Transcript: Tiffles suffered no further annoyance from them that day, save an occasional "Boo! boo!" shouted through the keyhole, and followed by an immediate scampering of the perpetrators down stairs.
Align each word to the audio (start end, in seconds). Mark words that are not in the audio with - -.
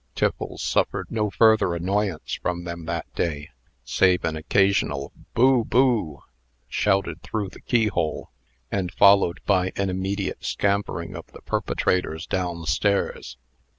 Tiffles 0.15 0.63
suffered 0.63 1.11
no 1.11 1.29
further 1.29 1.75
annoyance 1.75 2.33
from 2.33 2.63
them 2.63 2.85
that 2.85 3.05
day, 3.13 3.51
save 3.85 4.25
an 4.25 4.35
occasional 4.35 5.11
"Boo! 5.35 5.63
boo!" 5.63 6.23
shouted 6.67 7.21
through 7.21 7.49
the 7.49 7.61
keyhole, 7.61 8.31
and 8.71 8.91
followed 8.91 9.41
by 9.45 9.71
an 9.75 9.91
immediate 9.91 10.43
scampering 10.43 11.15
of 11.15 11.27
the 11.27 11.41
perpetrators 11.41 12.25
down 12.25 12.65
stairs. 12.65 13.37